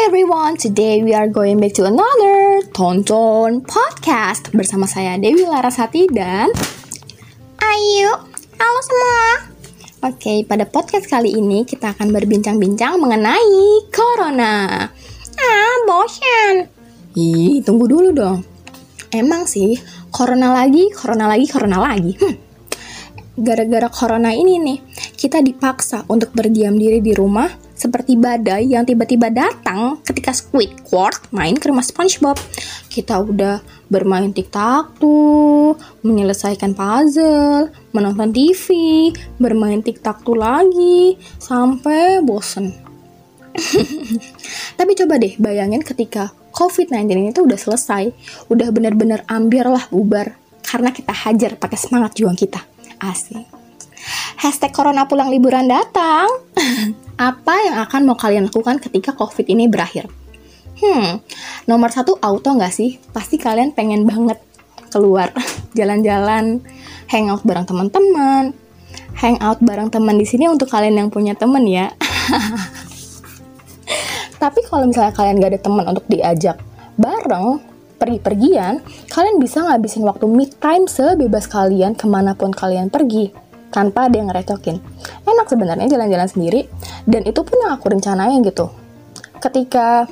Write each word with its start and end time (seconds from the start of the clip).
everyone, 0.00 0.56
today 0.56 1.04
we 1.04 1.12
are 1.12 1.28
going 1.28 1.60
back 1.60 1.76
to 1.76 1.84
another 1.84 2.64
Tonton 2.72 3.60
Podcast 3.60 4.48
Bersama 4.48 4.88
saya 4.88 5.20
Dewi 5.20 5.44
Larasati 5.44 6.08
dan 6.08 6.48
Ayu. 7.60 8.08
Halo 8.56 8.80
semua. 8.80 9.20
Oke, 10.08 10.48
pada 10.48 10.64
podcast 10.64 11.04
kali 11.04 11.36
ini 11.36 11.68
kita 11.68 11.92
akan 11.92 12.16
berbincang-bincang 12.16 12.96
mengenai 12.96 13.92
Corona. 13.92 14.88
Ah, 15.36 15.74
bosan. 15.84 16.64
Ih, 17.20 17.60
tunggu 17.60 17.84
dulu 17.84 18.08
dong. 18.16 18.40
Emang 19.12 19.44
sih, 19.44 19.76
Corona 20.08 20.56
lagi, 20.56 20.88
Corona 20.96 21.28
lagi, 21.28 21.44
Corona 21.44 21.76
lagi. 21.76 22.16
Hmm. 22.16 22.36
Gara-gara 23.36 23.92
Corona 23.92 24.32
ini 24.32 24.56
nih, 24.64 24.78
kita 25.12 25.44
dipaksa 25.44 26.08
untuk 26.08 26.32
berdiam 26.32 26.72
diri 26.80 27.04
di 27.04 27.12
rumah 27.12 27.69
seperti 27.80 28.20
badai 28.20 28.76
yang 28.76 28.84
tiba-tiba 28.84 29.32
datang 29.32 30.04
ketika 30.04 30.36
Squidward 30.36 31.32
main 31.32 31.56
ke 31.56 31.72
rumah 31.72 31.80
SpongeBob. 31.80 32.36
Kita 32.92 33.24
udah 33.24 33.64
bermain 33.88 34.28
TikTok 34.36 35.00
tuh, 35.00 35.80
menyelesaikan 36.04 36.76
puzzle, 36.76 37.72
menonton 37.96 38.36
TV, 38.36 38.66
bermain 39.40 39.80
TikTok 39.80 40.20
tuh 40.28 40.36
lagi, 40.36 41.16
sampai 41.40 42.20
bosen. 42.20 42.76
Tapi 44.78 44.92
coba 45.00 45.16
deh 45.16 45.40
bayangin 45.40 45.80
ketika 45.80 46.36
COVID-19 46.52 47.08
ini 47.16 47.30
tuh 47.32 47.48
udah 47.48 47.56
selesai, 47.56 48.12
udah 48.52 48.68
bener-bener 48.68 49.24
ambil 49.32 49.72
lah 49.80 49.88
bubar, 49.88 50.36
karena 50.60 50.92
kita 50.92 51.16
hajar 51.16 51.56
pakai 51.56 51.78
semangat 51.80 52.12
juang 52.20 52.36
kita. 52.36 52.60
Asli. 53.00 53.40
Hashtag 54.40 54.72
Corona 54.76 55.08
pulang 55.08 55.32
liburan 55.32 55.64
datang. 55.64 56.28
Apa 57.20 57.52
yang 57.68 57.76
akan 57.84 58.08
mau 58.08 58.16
kalian 58.16 58.48
lakukan 58.48 58.80
ketika 58.80 59.12
COVID 59.12 59.44
ini 59.52 59.68
berakhir? 59.68 60.08
Hmm, 60.80 61.20
nomor 61.68 61.92
satu 61.92 62.16
auto 62.16 62.56
nggak 62.56 62.72
sih? 62.72 62.96
Pasti 63.12 63.36
kalian 63.36 63.76
pengen 63.76 64.08
banget 64.08 64.40
keluar, 64.88 65.28
jalan-jalan, 65.76 66.64
hangout 67.12 67.44
bareng 67.44 67.68
teman-teman. 67.68 68.56
Hangout 69.20 69.60
bareng 69.60 69.92
teman 69.92 70.16
di 70.16 70.24
sini 70.24 70.48
untuk 70.48 70.72
kalian 70.72 70.96
yang 70.96 71.08
punya 71.12 71.36
teman 71.36 71.68
ya. 71.68 71.92
Tapi 74.40 74.64
kalau 74.64 74.88
misalnya 74.88 75.12
kalian 75.12 75.44
gak 75.44 75.52
ada 75.52 75.60
teman 75.60 75.84
untuk 75.92 76.08
diajak 76.08 76.56
bareng, 76.96 77.60
pergi-pergian, 78.00 78.80
kalian 79.12 79.36
bisa 79.36 79.60
ngabisin 79.68 80.08
waktu 80.08 80.24
mid 80.24 80.56
time 80.56 80.88
sebebas 80.88 81.44
kalian 81.44 81.92
ke 81.92 82.08
mana 82.08 82.32
pun 82.32 82.48
kalian 82.48 82.88
pergi 82.88 83.49
tanpa 83.70 84.10
ada 84.10 84.18
yang 84.18 84.28
ngerecokin. 84.28 84.76
Enak 85.24 85.46
sebenarnya 85.46 85.86
jalan-jalan 85.86 86.28
sendiri 86.28 86.66
dan 87.06 87.22
itu 87.26 87.40
pun 87.42 87.56
yang 87.62 87.72
aku 87.78 87.90
rencanain 87.90 88.42
gitu. 88.42 88.70
Ketika 89.40 90.04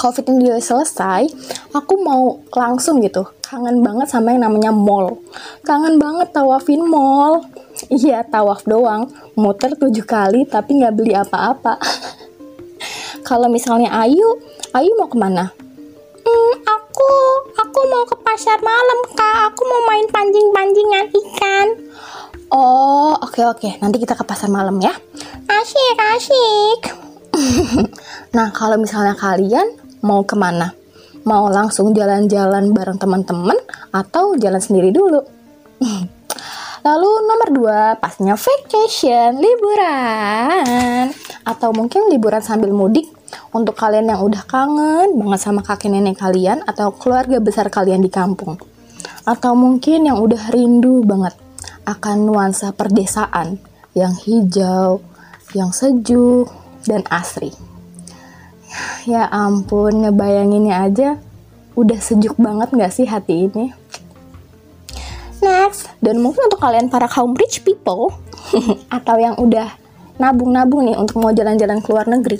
COVID 0.00 0.32
ini 0.32 0.56
selesai, 0.56 1.28
aku 1.76 1.94
mau 2.00 2.40
langsung 2.56 3.04
gitu. 3.04 3.28
Kangen 3.44 3.84
banget 3.84 4.08
sama 4.08 4.32
yang 4.32 4.48
namanya 4.48 4.72
mall. 4.72 5.20
Kangen 5.60 6.00
banget 6.00 6.32
tawafin 6.32 6.80
mall. 6.86 7.44
Iya, 7.88 8.20
tawaf 8.28 8.68
doang. 8.68 9.08
Muter 9.40 9.72
tujuh 9.72 10.04
kali 10.04 10.44
tapi 10.44 10.76
nggak 10.76 10.94
beli 11.00 11.16
apa-apa. 11.16 11.80
Kalau 13.28 13.48
misalnya 13.48 13.88
Ayu, 14.04 14.36
Ayu 14.76 14.92
mau 15.00 15.08
ke 15.08 15.16
mana? 15.16 15.48
Hmm, 16.20 16.54
aku, 16.60 17.12
aku 17.56 17.80
mau 17.88 18.04
ke 18.04 18.16
pasar 18.20 18.60
malam, 18.60 18.98
Kak. 19.16 19.36
Aku 19.48 19.64
mau 19.64 19.80
main 19.88 20.04
pancing-pancingan 20.12 21.06
ikan. 21.08 21.66
Oh, 22.50 23.14
oke 23.14 23.30
okay, 23.30 23.44
oke. 23.46 23.58
Okay. 23.62 23.72
Nanti 23.78 24.02
kita 24.02 24.18
ke 24.18 24.26
pasar 24.26 24.50
malam 24.50 24.74
ya. 24.82 24.90
Asik, 25.46 25.96
asik. 26.18 26.80
nah, 28.34 28.50
kalau 28.50 28.74
misalnya 28.74 29.14
kalian 29.14 29.70
mau 30.02 30.26
ke 30.26 30.34
mana? 30.34 30.74
Mau 31.22 31.46
langsung 31.46 31.94
jalan-jalan 31.94 32.74
bareng 32.74 32.98
teman-teman 32.98 33.54
atau 33.94 34.34
jalan 34.34 34.58
sendiri 34.58 34.90
dulu? 34.90 35.22
Lalu 36.90 37.10
nomor 37.30 37.48
dua, 37.54 37.80
pastinya 38.02 38.34
vacation, 38.34 39.38
liburan. 39.38 41.06
Atau 41.46 41.70
mungkin 41.70 42.10
liburan 42.10 42.42
sambil 42.42 42.74
mudik 42.74 43.06
untuk 43.54 43.78
kalian 43.78 44.10
yang 44.10 44.26
udah 44.26 44.42
kangen 44.50 45.14
banget 45.14 45.38
sama 45.38 45.62
kakek 45.62 45.94
nenek 45.94 46.18
kalian 46.18 46.66
atau 46.66 46.90
keluarga 46.98 47.38
besar 47.38 47.70
kalian 47.70 48.02
di 48.02 48.10
kampung. 48.10 48.58
Atau 49.22 49.54
mungkin 49.54 50.10
yang 50.10 50.18
udah 50.18 50.50
rindu 50.50 51.06
banget 51.06 51.38
akan 51.90 52.30
nuansa 52.30 52.70
perdesaan 52.70 53.58
yang 53.98 54.14
hijau, 54.14 55.02
yang 55.54 55.74
sejuk, 55.74 56.50
dan 56.86 57.02
asri. 57.10 57.50
Ya 59.08 59.26
ampun, 59.26 60.06
ngebayanginnya 60.06 60.76
aja 60.86 61.10
udah 61.74 61.98
sejuk 61.98 62.38
banget 62.38 62.70
gak 62.70 62.92
sih 62.94 63.08
hati 63.08 63.50
ini? 63.50 63.74
Next, 65.40 65.88
dan 66.04 66.20
mungkin 66.20 66.46
untuk 66.46 66.60
kalian 66.60 66.92
para 66.92 67.08
kaum 67.08 67.32
rich 67.34 67.64
people, 67.64 68.12
atau 68.96 69.16
yang 69.16 69.34
udah 69.40 69.72
nabung-nabung 70.20 70.84
nih 70.84 71.00
untuk 71.00 71.16
mau 71.16 71.32
jalan-jalan 71.32 71.80
ke 71.80 71.88
luar 71.88 72.06
negeri. 72.06 72.36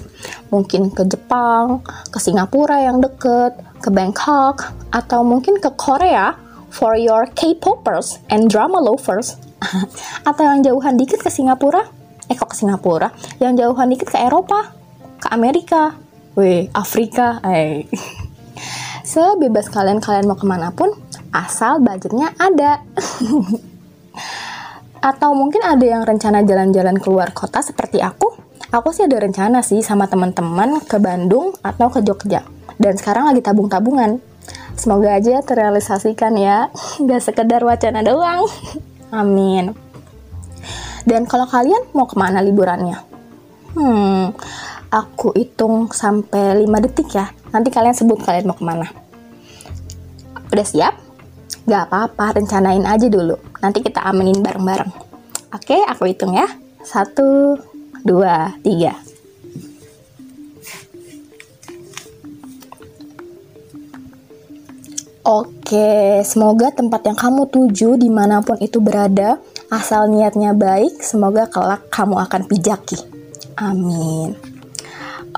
Mungkin 0.53 0.93
ke 0.93 1.09
Jepang, 1.09 1.81
ke 2.12 2.19
Singapura 2.21 2.84
yang 2.84 3.00
deket, 3.00 3.56
ke 3.81 3.89
Bangkok, 3.89 4.69
atau 4.93 5.25
mungkin 5.25 5.56
ke 5.56 5.72
Korea 5.72 6.37
for 6.70 6.97
your 6.97 7.26
K-popers 7.34 8.22
and 8.31 8.48
drama 8.48 8.78
lovers 8.78 9.36
atau 10.28 10.42
yang 10.42 10.64
jauhan 10.64 10.97
dikit 10.97 11.20
ke 11.20 11.28
Singapura? 11.28 11.84
Eh 12.31 12.38
kok 12.38 12.54
ke 12.54 12.56
Singapura? 12.56 13.10
Yang 13.42 13.66
jauhan 13.66 13.91
dikit 13.91 14.08
ke 14.08 14.19
Eropa? 14.22 14.72
Ke 15.19 15.34
Amerika? 15.34 15.98
Weh 16.38 16.70
Afrika 16.72 17.42
eh. 17.44 17.91
Sebebas 19.10 19.66
kalian 19.66 19.98
kalian 19.98 20.30
mau 20.30 20.38
ke 20.38 20.47
mana 20.47 20.70
pun 20.70 20.94
asal 21.34 21.82
budgetnya 21.82 22.30
ada. 22.38 22.80
Atau 25.10 25.32
mungkin 25.32 25.64
ada 25.64 25.82
yang 25.82 26.06
rencana 26.06 26.47
jalan-jalan 26.47 27.00
keluar 27.00 27.34
kota 27.34 27.64
seperti 27.64 27.98
aku? 27.98 28.30
Aku 28.70 28.94
sih 28.94 29.09
ada 29.09 29.19
rencana 29.19 29.66
sih 29.66 29.82
sama 29.82 30.06
teman-teman 30.06 30.78
ke 30.86 31.03
Bandung 31.03 31.50
atau 31.59 31.91
ke 31.91 32.06
Jogja. 32.06 32.47
Dan 32.78 32.94
sekarang 32.94 33.26
lagi 33.26 33.42
tabung-tabungan 33.42 34.22
Semoga 34.80 35.12
aja 35.12 35.44
terrealisasikan 35.44 36.41
ya, 36.41 36.72
nggak 37.04 37.20
sekedar 37.20 37.60
wacana 37.60 38.00
doang. 38.00 38.48
Amin. 39.12 39.76
Dan 41.04 41.28
kalau 41.28 41.44
kalian 41.44 41.92
mau 41.92 42.08
ke 42.08 42.16
mana 42.16 42.41
liburannya? 42.41 42.96
Hmm, 43.76 44.32
aku 44.88 45.36
hitung 45.36 45.92
sampai 45.92 46.64
5 46.64 46.80
detik 46.80 47.12
ya. 47.12 47.28
Nanti 47.52 47.68
kalian 47.68 47.92
sebut 47.92 48.24
kalian 48.24 48.48
mau 48.48 48.56
ke 48.56 48.64
mana. 48.64 48.88
Udah 50.48 50.64
siap? 50.64 50.97
Gak 51.68 51.92
apa-apa, 51.92 52.41
rencanain 52.41 52.88
aja 52.88 53.04
dulu. 53.12 53.36
Nanti 53.60 53.84
kita 53.84 54.00
aminin 54.00 54.41
bareng-bareng. 54.41 54.88
Oke, 55.60 55.76
aku 55.84 56.08
hitung 56.08 56.32
ya. 56.32 56.48
Satu, 56.80 57.60
dua, 58.00 58.56
tiga. 58.64 58.97
Oke, 65.30 66.26
semoga 66.26 66.74
tempat 66.74 67.06
yang 67.06 67.14
kamu 67.14 67.54
tuju 67.54 67.94
di 67.94 68.10
mana 68.10 68.42
pun 68.42 68.58
itu 68.58 68.82
berada, 68.82 69.38
asal 69.70 70.10
niatnya 70.10 70.58
baik, 70.58 70.98
semoga 70.98 71.46
kelak 71.46 71.86
kamu 71.86 72.18
akan 72.18 72.50
pijaki. 72.50 72.98
Amin. 73.54 74.34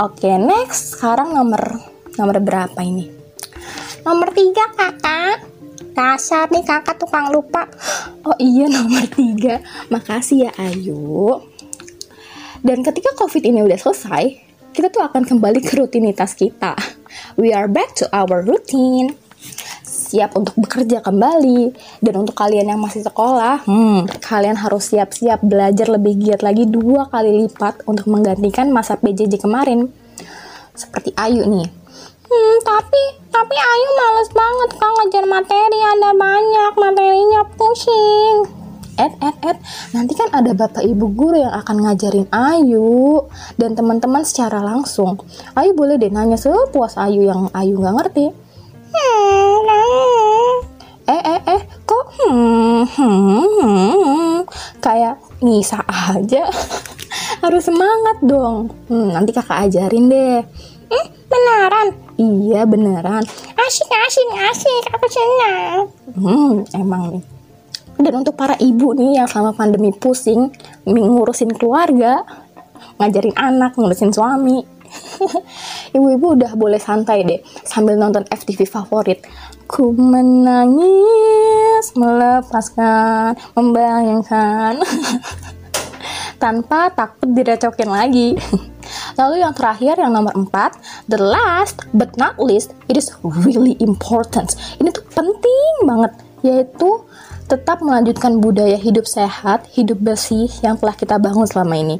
Oke, 0.00 0.32
next. 0.40 0.96
Sekarang 0.96 1.36
nomor 1.36 1.76
nomor 2.16 2.40
berapa 2.40 2.80
ini? 2.80 3.12
Nomor 4.00 4.32
tiga 4.32 4.64
kakak. 4.72 5.44
Dasar 5.92 6.48
nih 6.48 6.64
kakak 6.64 6.96
tukang 6.96 7.28
lupa. 7.28 7.68
Oh 8.24 8.32
iya 8.40 8.72
nomor 8.72 9.04
tiga. 9.12 9.60
Makasih 9.92 10.48
ya 10.48 10.50
Ayu. 10.56 11.36
Dan 12.64 12.80
ketika 12.80 13.12
COVID 13.12 13.44
ini 13.44 13.60
udah 13.60 13.76
selesai, 13.76 14.40
kita 14.72 14.88
tuh 14.88 15.04
akan 15.04 15.28
kembali 15.28 15.60
ke 15.60 15.76
rutinitas 15.76 16.32
kita. 16.32 16.80
We 17.36 17.52
are 17.52 17.68
back 17.68 17.92
to 18.00 18.08
our 18.08 18.40
routine 18.40 19.20
siap 20.12 20.36
untuk 20.36 20.52
bekerja 20.60 21.00
kembali. 21.00 21.72
Dan 22.04 22.20
untuk 22.20 22.36
kalian 22.36 22.68
yang 22.76 22.80
masih 22.80 23.00
sekolah, 23.00 23.64
hmm, 23.64 24.20
kalian 24.20 24.60
harus 24.60 24.92
siap-siap 24.92 25.40
belajar 25.40 25.88
lebih 25.88 26.20
giat 26.20 26.44
lagi 26.44 26.68
dua 26.68 27.08
kali 27.08 27.48
lipat 27.48 27.88
untuk 27.88 28.12
menggantikan 28.12 28.68
masa 28.68 29.00
PJJ 29.00 29.40
kemarin. 29.40 29.88
Seperti 30.76 31.16
Ayu 31.16 31.48
nih. 31.48 31.68
Hmm, 32.32 32.56
tapi 32.64 33.02
tapi 33.32 33.56
Ayu 33.56 33.88
males 33.92 34.30
banget 34.32 34.70
kalau 34.80 34.94
ngajar 35.04 35.24
materi 35.28 35.80
ada 35.80 36.10
banyak 36.16 36.72
materinya 36.76 37.42
pusing. 37.56 38.62
Ed, 38.92 39.16
Ed, 39.24 39.36
Ed, 39.40 39.58
nanti 39.96 40.12
kan 40.12 40.28
ada 40.36 40.52
bapak 40.52 40.84
ibu 40.84 41.08
guru 41.16 41.40
yang 41.40 41.52
akan 41.64 41.88
ngajarin 41.88 42.28
Ayu 42.28 43.24
dan 43.56 43.72
teman-teman 43.72 44.20
secara 44.20 44.60
langsung. 44.60 45.16
Ayu 45.56 45.72
boleh 45.72 45.96
deh 45.96 46.12
nanya 46.12 46.36
sepuas 46.36 47.00
Ayu 47.00 47.24
yang 47.24 47.48
Ayu 47.56 47.80
nggak 47.80 47.96
ngerti. 47.96 48.41
Hmm, 52.96 53.44
hmm, 53.60 54.36
kayak 54.80 55.16
ngisa 55.40 55.80
aja 55.86 56.48
harus 57.42 57.62
semangat 57.64 58.16
dong 58.22 58.70
hmm, 58.88 59.12
nanti 59.12 59.30
kakak 59.34 59.68
ajarin 59.68 60.06
deh 60.10 60.40
Hmm, 60.92 61.08
beneran? 61.24 61.88
Iya, 62.20 62.68
beneran. 62.68 63.24
Asik, 63.56 63.88
asik, 63.88 64.28
asik. 64.44 64.84
Aku 64.92 65.06
senang. 65.08 65.88
Hmm, 66.12 66.68
emang 66.76 67.16
nih. 67.16 67.24
Dan 67.96 68.20
untuk 68.20 68.36
para 68.36 68.60
ibu 68.60 68.92
nih 68.92 69.24
yang 69.24 69.28
selama 69.30 69.56
pandemi 69.56 69.88
pusing 69.96 70.52
ngurusin 70.84 71.48
keluarga, 71.56 72.28
ngajarin 73.00 73.32
anak, 73.40 73.72
ngurusin 73.80 74.12
suami. 74.12 74.60
Ibu-ibu 75.96 76.36
udah 76.36 76.52
boleh 76.60 76.76
santai 76.76 77.24
deh 77.24 77.40
sambil 77.64 77.96
nonton 77.96 78.28
FTV 78.28 78.68
favorit. 78.68 79.24
Ku 79.64 79.96
menangis, 79.96 80.84
melepaskan, 81.94 83.36
membayangkan. 83.56 84.80
Tanpa 86.42 86.90
takut 86.90 87.30
direcokin 87.30 87.90
lagi. 87.90 88.34
Lalu 89.20 89.44
yang 89.44 89.54
terakhir 89.54 90.00
yang 90.00 90.12
nomor 90.12 90.34
4, 90.34 91.08
the 91.08 91.20
last 91.20 91.86
but 91.94 92.12
not 92.18 92.36
least, 92.40 92.74
it 92.90 92.98
is 92.98 93.12
really 93.22 93.78
important. 93.78 94.56
Ini 94.82 94.90
tuh 94.90 95.06
penting 95.12 95.72
banget, 95.86 96.12
yaitu 96.42 97.06
tetap 97.46 97.84
melanjutkan 97.84 98.40
budaya 98.40 98.80
hidup 98.80 99.04
sehat, 99.04 99.68
hidup 99.76 100.00
bersih 100.00 100.48
yang 100.64 100.80
telah 100.80 100.96
kita 100.96 101.20
bangun 101.20 101.44
selama 101.44 101.76
ini. 101.76 101.96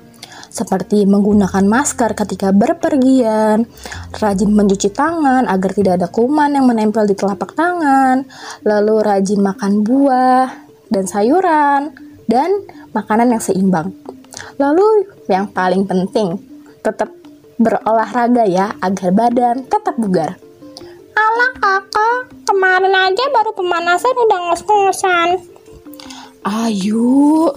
Seperti 0.52 1.08
menggunakan 1.08 1.64
masker 1.64 2.12
ketika 2.12 2.52
berpergian, 2.52 3.64
rajin 4.20 4.52
mencuci 4.52 4.92
tangan 4.92 5.48
agar 5.48 5.72
tidak 5.72 5.96
ada 5.96 6.08
kuman 6.12 6.52
yang 6.52 6.68
menempel 6.68 7.08
di 7.08 7.16
telapak 7.16 7.56
tangan, 7.56 8.28
lalu 8.60 9.00
rajin 9.00 9.40
makan 9.40 9.80
buah 9.80 10.52
dan 10.92 11.08
sayuran, 11.08 11.96
dan 12.28 12.52
makanan 12.92 13.32
yang 13.32 13.40
seimbang. 13.40 13.96
Lalu 14.60 15.08
yang 15.32 15.48
paling 15.48 15.88
penting, 15.88 16.36
tetap 16.84 17.08
berolahraga 17.56 18.44
ya 18.44 18.76
agar 18.84 19.08
badan 19.08 19.64
tetap 19.64 19.96
bugar. 19.96 20.36
Alah 21.16 21.52
kakak, 21.56 22.18
kemarin 22.44 22.92
aja 22.92 23.24
baru 23.32 23.56
pemanasan 23.56 24.16
udah 24.28 24.38
ngos-ngosan. 24.52 25.28
Ayo, 26.44 27.54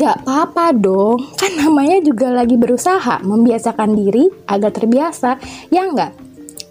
gak 0.00 0.24
apa-apa 0.24 0.72
dong. 0.72 1.20
Kan 1.36 1.60
namanya 1.60 2.00
juga 2.00 2.32
lagi 2.32 2.56
berusaha 2.56 3.20
membiasakan 3.20 3.92
diri 3.92 4.24
agar 4.48 4.72
terbiasa, 4.72 5.36
ya 5.68 5.84
enggak? 5.84 6.16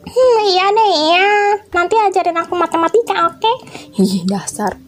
Hmm, 0.09 0.39
iya 0.49 0.65
deh 0.73 0.91
ya. 1.13 1.27
Nanti 1.69 1.93
ajarin 1.93 2.41
aku 2.41 2.57
matematika, 2.57 3.29
oke? 3.29 3.37
Okay? 3.37 3.55
Ih, 4.01 4.25
dasar. 4.25 4.81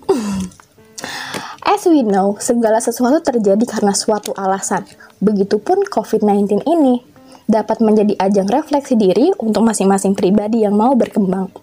As 1.61 1.85
we 1.85 2.01
know, 2.01 2.41
segala 2.41 2.81
sesuatu 2.81 3.21
terjadi 3.21 3.61
karena 3.69 3.93
suatu 3.93 4.33
alasan. 4.33 4.89
Begitupun 5.21 5.85
COVID-19 5.85 6.65
ini 6.65 7.05
dapat 7.45 7.77
menjadi 7.85 8.17
ajang 8.17 8.49
refleksi 8.49 8.97
diri 8.97 9.29
untuk 9.38 9.61
masing-masing 9.61 10.17
pribadi 10.17 10.65
yang 10.65 10.73
mau 10.73 10.97
berkembang. 10.97 11.53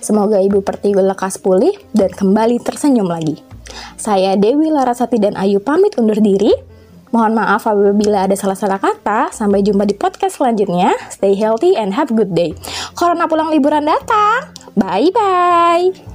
Semoga 0.00 0.40
Ibu 0.40 0.64
Pertiwi 0.64 1.04
lekas 1.04 1.36
pulih 1.36 1.76
dan 1.92 2.08
kembali 2.08 2.64
tersenyum 2.64 3.08
lagi. 3.12 3.51
Saya 4.02 4.34
Dewi 4.34 4.66
Larasati 4.66 5.22
dan 5.22 5.38
Ayu 5.38 5.62
pamit 5.62 5.94
undur 5.94 6.18
diri. 6.18 6.50
Mohon 7.14 7.38
maaf 7.38 7.70
apabila 7.70 8.26
ada 8.26 8.34
salah-salah 8.34 8.82
kata. 8.82 9.30
Sampai 9.30 9.62
jumpa 9.62 9.86
di 9.86 9.94
podcast 9.94 10.42
selanjutnya. 10.42 10.90
Stay 11.06 11.38
healthy 11.38 11.78
and 11.78 11.94
have 11.94 12.10
a 12.10 12.16
good 12.18 12.34
day. 12.34 12.50
Corona 12.98 13.30
pulang 13.30 13.54
liburan 13.54 13.86
datang. 13.86 14.50
Bye-bye. 14.74 16.11